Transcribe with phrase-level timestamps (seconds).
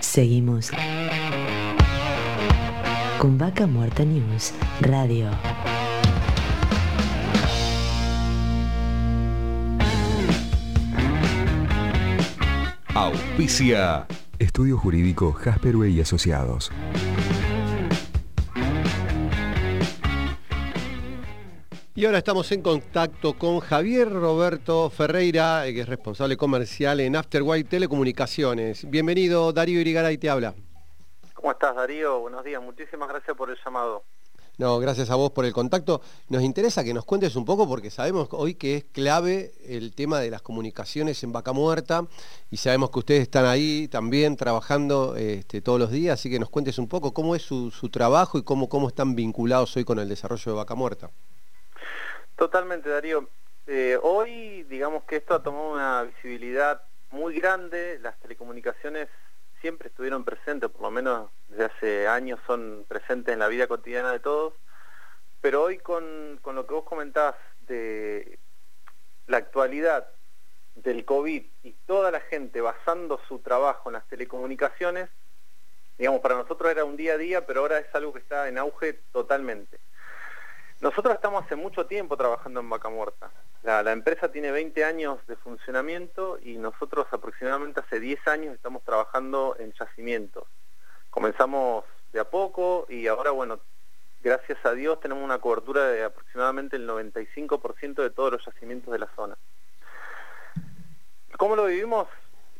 [0.00, 0.70] Seguimos
[3.18, 5.30] con Vaca Muerta News Radio.
[12.94, 14.06] Auspicia.
[14.38, 16.70] Estudio Jurídico Jasperway y Asociados.
[21.98, 27.16] Y ahora estamos en contacto con Javier Roberto Ferreira, eh, que es responsable comercial en
[27.16, 28.88] Afterwhite Telecomunicaciones.
[28.88, 30.54] Bienvenido, Darío Irigaray te habla.
[31.34, 32.20] ¿Cómo estás, Darío?
[32.20, 32.62] Buenos días.
[32.62, 34.04] Muchísimas gracias por el llamado.
[34.58, 36.00] No, gracias a vos por el contacto.
[36.28, 40.20] Nos interesa que nos cuentes un poco porque sabemos hoy que es clave el tema
[40.20, 42.06] de las comunicaciones en Vaca Muerta
[42.48, 46.48] y sabemos que ustedes están ahí también trabajando este, todos los días, así que nos
[46.48, 50.08] cuentes un poco cómo es su, trabajo y cómo, cómo están vinculados hoy con el
[50.08, 51.10] desarrollo de Vaca Muerta.
[52.38, 53.28] Totalmente, Darío.
[53.66, 56.80] Eh, hoy, digamos que esto ha tomado una visibilidad
[57.10, 57.98] muy grande.
[58.00, 59.08] Las telecomunicaciones
[59.60, 64.12] siempre estuvieron presentes, por lo menos desde hace años son presentes en la vida cotidiana
[64.12, 64.54] de todos.
[65.40, 67.34] Pero hoy con, con lo que vos comentás
[67.66, 68.38] de
[69.26, 70.06] la actualidad
[70.76, 75.08] del COVID y toda la gente basando su trabajo en las telecomunicaciones,
[75.98, 78.58] digamos, para nosotros era un día a día, pero ahora es algo que está en
[78.58, 79.80] auge totalmente.
[80.80, 83.32] Nosotros estamos hace mucho tiempo trabajando en Vaca Muerta.
[83.64, 89.56] La, empresa tiene 20 años de funcionamiento y nosotros aproximadamente hace 10 años estamos trabajando
[89.58, 90.44] en yacimientos.
[91.10, 93.58] Comenzamos de a poco y ahora, bueno,
[94.22, 99.00] gracias a Dios tenemos una cobertura de aproximadamente el 95% de todos los yacimientos de
[99.00, 99.36] la zona.
[101.38, 102.06] ¿Cómo lo vivimos?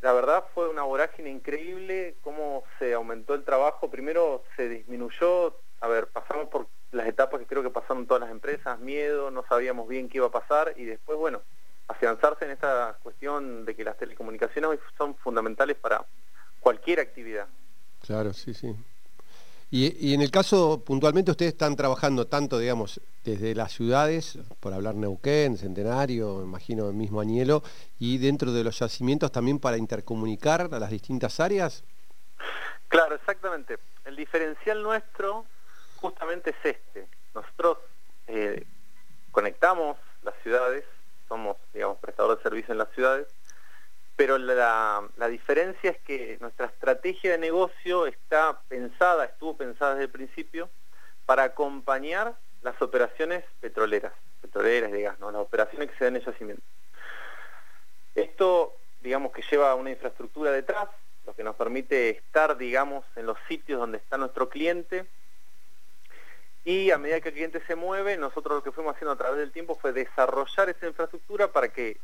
[0.01, 3.89] La verdad fue una vorágine increíble, cómo se aumentó el trabajo.
[3.89, 8.31] Primero se disminuyó, a ver, pasamos por las etapas que creo que pasaron todas las
[8.31, 11.41] empresas, miedo, no sabíamos bien qué iba a pasar y después, bueno,
[11.87, 16.05] afianzarse en esta cuestión de que las telecomunicaciones hoy son fundamentales para
[16.59, 17.47] cualquier actividad.
[18.05, 18.75] Claro, sí, sí.
[19.71, 24.95] Y, en el caso, puntualmente, ustedes están trabajando tanto, digamos, desde las ciudades, por hablar
[24.95, 27.61] Neuquén, Centenario, imagino el mismo Añelo,
[27.99, 31.83] y dentro de los yacimientos también para intercomunicar a las distintas áreas.
[32.87, 33.77] Claro, exactamente.
[34.05, 35.45] El diferencial nuestro
[35.99, 37.07] justamente es este.
[37.33, 37.77] Nosotros
[38.27, 38.65] eh,
[39.31, 40.85] conectamos las ciudades,
[41.27, 43.27] somos, digamos, prestadores de servicio en las ciudades,
[44.15, 50.11] pero la, diferencia es que nuestra estrategia de negocio está pensada, estuvo pensada desde el
[50.11, 50.69] principio,
[51.25, 54.11] para acompañar las operaciones petroleras,
[54.41, 55.31] petroleras de gas, ¿no?
[55.31, 56.63] las operaciones que se dan en yacimiento.
[58.15, 60.89] Esto, digamos que lleva una infraestructura detrás,
[61.25, 65.07] lo que nos permite estar, digamos, en los sitios donde está nuestro cliente,
[66.65, 69.39] y a medida que el cliente se mueve, nosotros lo que fuimos haciendo a través
[69.39, 71.97] del tiempo fue desarrollar esa infraestructura para que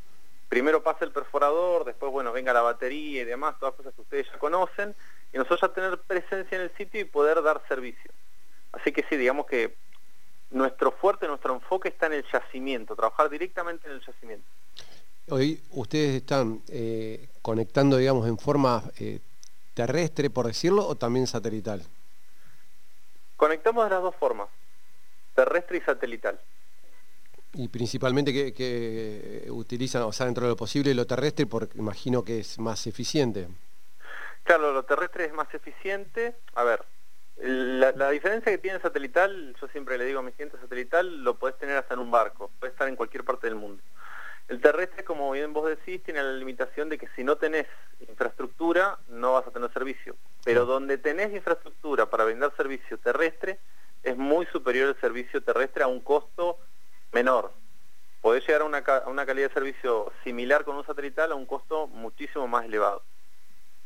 [0.50, 4.28] primero pase el perforador, después bueno venga la batería y demás, todas cosas que ustedes
[4.32, 4.96] ya conocen,
[5.34, 8.12] y nosotros ya tener presencia en el sitio y poder dar servicio.
[8.72, 9.76] Así que sí, digamos que
[10.52, 14.46] nuestro fuerte, nuestro enfoque está en el yacimiento, trabajar directamente en el yacimiento.
[15.30, 19.20] Hoy ustedes están eh, conectando, digamos, en forma eh,
[19.74, 21.84] terrestre, por decirlo, o también satelital.
[23.38, 24.50] Conectamos de las dos formas,
[25.34, 26.40] terrestre y satelital.
[27.54, 32.40] Y principalmente que, utilizan, o sea, dentro de lo posible, lo terrestre, porque imagino que
[32.40, 33.48] es más eficiente.
[34.44, 36.36] Claro, lo terrestre es más eficiente.
[36.54, 36.84] A ver,
[37.38, 41.58] la, diferencia que tiene satelital, yo siempre le digo a mis clientes, satelital lo puedes
[41.58, 43.82] tener hasta en un barco, puede estar en cualquier parte del mundo.
[44.48, 47.66] El terrestre, como bien vos decís, tiene la limitación de que si no tenés
[48.08, 50.16] infraestructura, no vas a tener servicio.
[50.44, 53.60] Pero donde tenés infraestructura para brindar servicio terrestre,
[54.04, 56.60] es muy superior el servicio terrestre a un costo
[57.12, 57.52] menor.
[58.22, 58.84] Podés llegar a una,
[59.26, 63.02] calidad de servicio similar con un satelital a un costo muchísimo más elevado.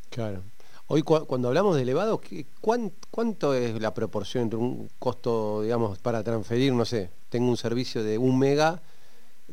[0.09, 0.43] Claro.
[0.87, 2.19] Hoy cuando hablamos de elevado,
[2.61, 8.03] ¿cuánto es la proporción entre un costo, digamos, para transferir, no sé, tengo un servicio
[8.03, 8.81] de un mega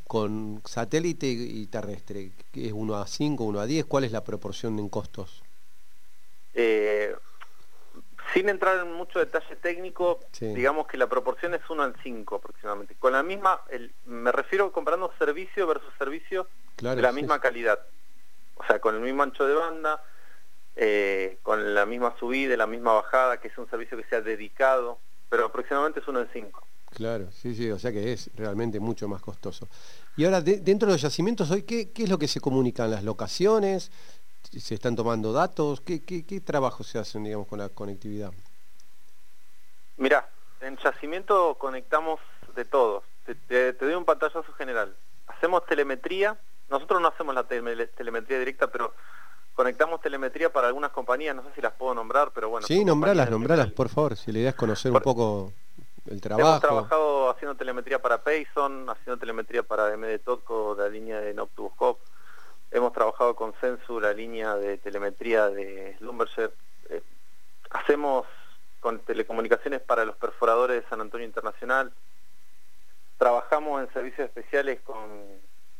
[0.06, 2.32] con satélite y terrestre?
[2.54, 3.84] ¿Es 1 a 5, 1 a 10?
[3.86, 5.42] ¿Cuál es la proporción en costos?
[6.54, 7.14] Eh,
[8.32, 12.94] sin entrar en mucho detalle técnico, digamos que la proporción es 1 al 5 aproximadamente.
[12.98, 13.62] Con la misma,
[14.04, 17.80] me refiero comparando servicio versus servicio de la misma calidad.
[18.56, 20.02] O sea, con el mismo ancho de banda,
[20.76, 24.98] eh, con la misma subida, la misma bajada, que es un servicio que sea dedicado,
[25.28, 26.66] pero aproximadamente es 1 al 5.
[26.96, 29.68] Claro, sí, sí, o sea que es realmente mucho más costoso.
[30.16, 32.90] Y ahora, dentro de los yacimientos, hoy, ¿qué, ¿qué, es lo que se comunican?
[32.90, 33.92] ¿Las locaciones?
[34.42, 35.82] ¿Se están tomando datos?
[35.82, 38.32] ¿Qué, qué, qué trabajo se hacen, digamos, con la conectividad?
[39.98, 40.26] Mirá,
[40.62, 42.18] en yacimiento conectamos
[42.54, 43.02] de todo.
[43.46, 44.96] Te, doy un pantallazo general.
[45.26, 46.38] Hacemos telemetría.
[46.70, 48.94] Nosotros no hacemos la telemetría directa, pero
[49.52, 52.66] conectamos telemetría para algunas compañías, no sé si las puedo nombrar, pero bueno.
[52.66, 55.52] Sí, nombralas, nombralas, por favor, si la idea es conocer un poco
[56.08, 56.48] el trabajo.
[56.48, 62.02] Hemos trabajado haciendo telemetría para Payson, haciendo telemetría para MD Totco, la línea de Noctuboscope.
[62.70, 66.52] Hemos trabajado con Sensu, la línea de telemetría de Schlumberger.
[66.90, 67.02] Eh,
[67.70, 68.26] hacemos
[68.80, 71.92] con telecomunicaciones para los perforadores de San Antonio Internacional.
[73.18, 74.98] Trabajamos en servicios especiales con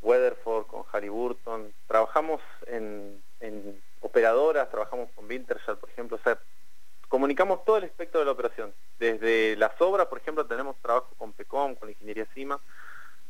[0.02, 1.72] Weatherford, con Halliburton.
[1.86, 3.22] Trabajamos en,
[4.00, 6.16] operadoras, trabajamos con Wintershall, por ejemplo.
[6.16, 6.38] O sea,
[7.08, 8.74] comunicamos todo el espectro de la operación.
[8.98, 12.60] Desde las obras, por ejemplo, tenemos trabajo con PECOM, con Ingeniería CIMA,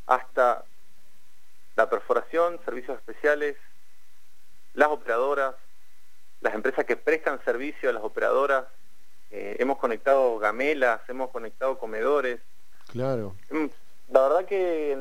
[0.06, 0.64] hasta
[1.74, 3.56] la perforación, servicios especiales,
[4.74, 5.54] las operadoras,
[6.40, 8.66] las empresas que prestan servicio a las operadoras,
[9.30, 12.40] eh, hemos conectado gamelas, hemos conectado comedores.
[12.92, 13.34] Claro.
[13.50, 13.66] Mm,
[14.08, 14.96] la verdad que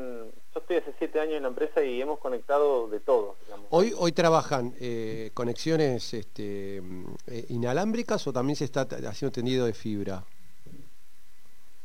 [0.53, 3.35] yo estoy hace siete años en la empresa y hemos conectado de todo.
[3.69, 9.73] Hoy, hoy trabajan eh, conexiones este, eh, inalámbricas o también se está haciendo tendido de
[9.73, 10.23] fibra.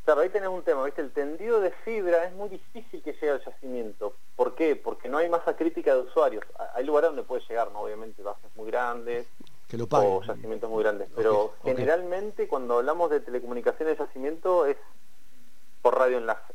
[0.04, 1.02] Claro, ahí tenés un tema, ¿viste?
[1.02, 4.14] El tendido de fibra es muy difícil que llegue al yacimiento.
[4.34, 4.74] ¿Por qué?
[4.74, 6.44] Porque no hay masa crítica de usuarios.
[6.74, 7.82] Hay lugares donde puede llegar, ¿no?
[7.82, 9.26] Obviamente, bases muy grandes,
[9.68, 10.10] que lo paguen.
[10.10, 11.08] o yacimientos muy grandes.
[11.14, 14.78] Pero generalmente cuando hablamos de telecomunicaciones de yacimiento es
[15.82, 16.54] por radioenlace.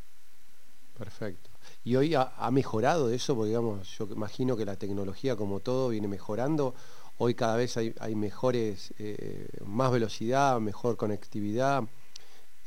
[0.98, 1.50] Perfecto.
[1.84, 3.36] ¿Y hoy ha, mejorado eso?
[3.36, 6.74] Porque digamos, yo imagino que la tecnología como todo viene mejorando.
[7.18, 11.84] Hoy cada vez hay, mejores, eh, más velocidad, mejor conectividad.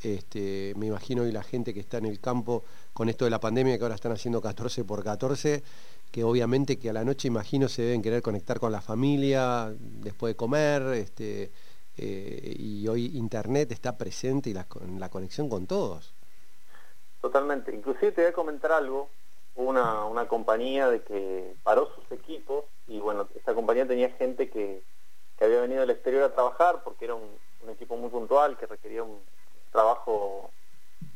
[0.03, 3.41] Este, me imagino hoy la gente que está en el campo con esto de la
[3.41, 5.63] pandemia, que ahora están haciendo 14 por 14,
[6.11, 10.33] que obviamente que a la noche imagino se deben querer conectar con la familia después
[10.33, 11.51] de comer, este,
[11.97, 14.67] eh, y hoy internet está presente y la,
[14.99, 16.15] la conexión con todos.
[17.21, 19.09] Totalmente, inclusive te voy a comentar algo,
[19.57, 24.83] una, una compañía de que paró sus equipos y bueno, esta compañía tenía gente que,
[25.41, 27.39] había venido del exterior a trabajar porque era un,
[27.69, 29.21] equipo muy puntual que requería un
[29.71, 30.51] trabajo,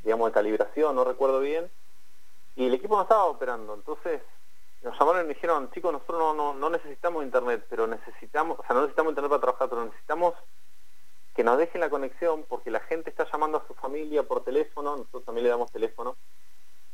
[0.04, 1.70] digamos, de calibración, no recuerdo bien,
[2.56, 4.20] y el equipo no estaba operando, entonces
[4.82, 8.75] nos llamaron y me dijeron, chicos, nosotros no, no, necesitamos internet, pero necesitamos, o sea,
[8.75, 10.34] no necesitamos internet para trabajar, pero necesitamos
[11.34, 14.96] que nos dejen la conexión porque la gente está llamando a su familia por teléfono,
[14.96, 16.17] nosotros también le damos teléfono,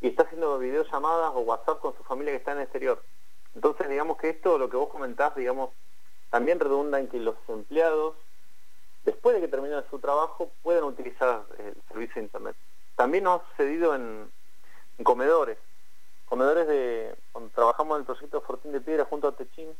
[0.00, 3.02] y está haciendo videollamadas o WhatsApp con su familia que está en el exterior.
[3.54, 5.70] Entonces, digamos que esto, lo que vos comentás, digamos,
[6.30, 8.14] también redunda en que los empleados,
[9.04, 12.56] después de que terminen su trabajo, puedan utilizar el servicio de Internet.
[12.94, 14.30] También nos ha sucedido en
[15.02, 15.58] comedores
[16.28, 19.70] comedores de, cuando trabajamos en el proyecto Fortín de Piedra junto a Techín,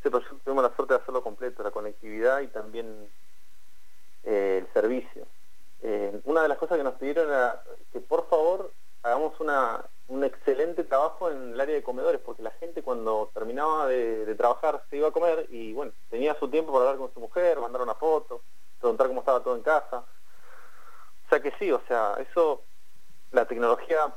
[0.00, 3.08] ese proyecto tuvimos la suerte de hacerlo completo, la conectividad y también
[5.82, 7.62] Eh, una de las cosas que nos pidieron era
[7.92, 9.34] que por favor hagamos
[10.08, 14.84] un excelente trabajo en el área de comedores, porque la gente cuando terminaba de, trabajar
[14.88, 17.82] se iba a comer y bueno, tenía su tiempo para hablar con su mujer, mandar
[17.82, 18.42] una foto,
[18.80, 20.04] preguntar cómo estaba todo en casa.
[21.26, 22.62] O sea que sí, o sea, eso,
[23.32, 24.14] la tecnología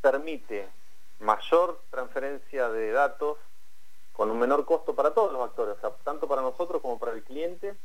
[0.00, 0.68] permite
[1.20, 3.38] mayor transferencia de datos
[4.12, 7.76] con un menor costo para todos los actores, tanto para nosotros como para el cliente,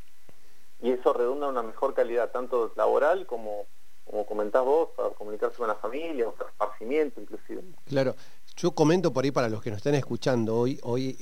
[0.82, 3.66] y eso redunda en una mejor calidad, tanto laboral como,
[4.06, 7.64] como comentás vos, para comunicarse con la familia, o esparcimiento inclusive.
[7.86, 8.16] Claro,
[8.56, 11.16] yo comento por ahí para los que nos están escuchando, hoy, hoy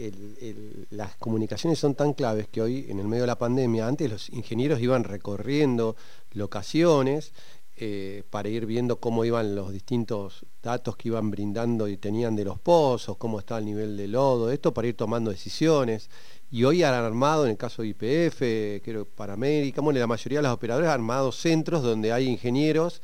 [0.89, 4.29] las comunicaciones son tan claves que hoy, en el medio de la pandemia, antes los
[4.29, 5.95] ingenieros iban recorriendo
[6.31, 7.33] locaciones
[7.77, 12.45] eh, para ir viendo cómo iban los distintos datos que iban brindando y tenían de
[12.45, 16.09] los pozos, cómo estaba el nivel de lodo, esto para ir tomando decisiones.
[16.55, 20.39] Y hoy han armado, en el caso de IPF, creo para América, bueno, la mayoría
[20.39, 23.01] de los operadores han armado centros donde hay ingenieros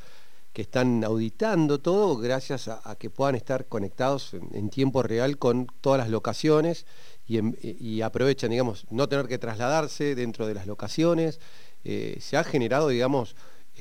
[0.54, 6.00] que están auditando todo gracias a, que puedan estar conectados en, tiempo real con todas
[6.00, 6.86] las locaciones
[7.28, 11.42] y, aprovechan, digamos, no tener que trasladarse dentro de las locaciones.
[11.84, 13.36] Eh, se ha generado, digamos,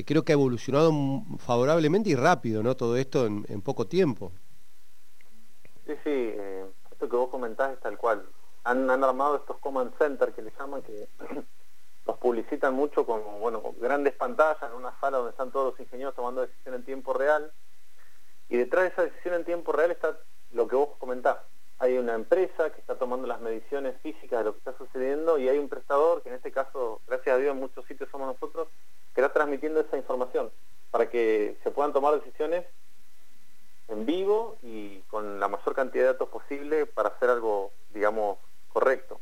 [0.04, 0.92] creo que ha evolucionado
[1.38, 2.74] favorablemente y rápido, ¿no?
[2.74, 4.32] Todo esto en, poco tiempo.
[5.86, 8.24] Sí, sí, eh, esto que vos comentás es tal cual.
[8.64, 11.08] Han, armado estos command center que le llaman, que
[12.06, 16.14] los publicitan mucho con, bueno, grandes pantallas en una sala donde están todos los ingenieros
[16.14, 17.52] tomando decisiones en tiempo real.
[18.48, 20.18] Y detrás de esa decisión en tiempo real está
[20.52, 21.38] lo que vos comentás.
[21.78, 25.48] Hay una empresa que está tomando las mediciones físicas de lo que está sucediendo y
[25.48, 28.68] hay un prestador, que en este caso, gracias a Dios, en muchos sitios somos nosotros,
[29.14, 30.50] que está transmitiendo esa información
[30.90, 32.66] para que se puedan tomar decisiones
[33.88, 38.38] en vivo y con la mayor cantidad de datos posible para hacer algo, digamos,
[38.72, 39.20] correcto.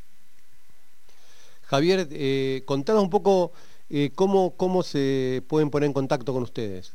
[1.67, 3.53] Javier, eh, contanos un poco
[3.91, 6.95] eh, cómo, cómo se pueden poner en contacto con ustedes.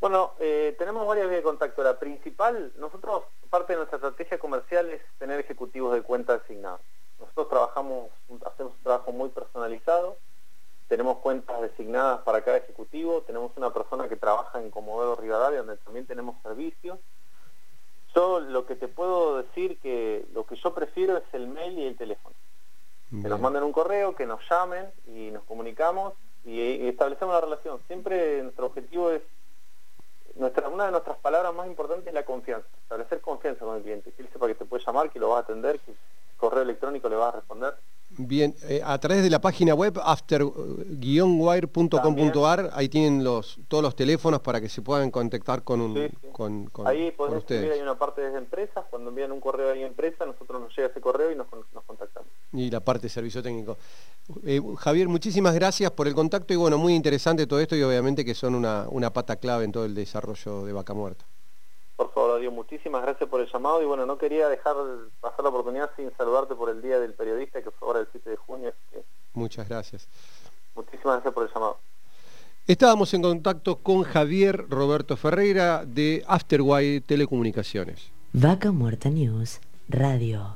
[0.00, 1.82] Bueno, eh, tenemos varias vías de contacto.
[1.82, 6.80] La principal, nosotros, parte de nuestra estrategia comercial es tener ejecutivos de cuenta asignados.
[7.18, 8.10] Nosotros trabajamos,
[8.44, 10.18] hacemos un trabajo muy personalizado,
[10.88, 15.78] tenemos cuentas designadas para cada ejecutivo, tenemos una persona que trabaja en Comodoro Rivadavia, donde
[15.78, 16.98] también tenemos servicios,
[18.74, 22.34] puedo decir que lo que yo prefiero es el mail y el teléfono.
[23.10, 27.78] Que nos manden un correo, que nos llamen y nos comunicamos y, establecemos la relación.
[27.86, 29.22] Siempre nuestro objetivo es,
[30.34, 34.10] nuestra, una de nuestras palabras más importantes es la confianza, establecer confianza con el cliente,
[34.12, 35.94] que él sepa que te puede llamar, que lo va a atender, que
[36.36, 37.74] correo electrónico le va a responder.
[38.18, 44.40] Bien, eh, a través de la página web after-wire.com.ar, ahí tienen los todos los teléfonos
[44.40, 48.38] para que se puedan contactar con un Con, ahí podemos escribir, hay una parte de
[48.38, 51.46] empresas, cuando envían un correo a la empresa, nosotros nos llega ese correo y nos,
[51.48, 52.30] contactamos.
[52.52, 53.76] Y la parte de servicio técnico.
[54.44, 58.24] Eh, Javier, muchísimas gracias por el contacto y bueno, muy interesante todo esto y obviamente
[58.24, 61.26] que son una, una pata clave en todo el desarrollo de Vaca Muerta.
[62.38, 64.74] Dios, muchísimas gracias por el llamado y bueno, no quería dejar
[65.20, 68.30] pasar la oportunidad sin saludarte por el Día del Periodista, que fue ahora el 7
[68.30, 68.72] de junio.
[69.34, 70.08] Muchas gracias.
[70.74, 71.78] Muchísimas gracias por el llamado.
[72.66, 78.10] Estábamos en contacto con Javier Roberto Ferreira de Afterwire Telecomunicaciones.
[78.32, 80.54] Vaca Muerta News Radio.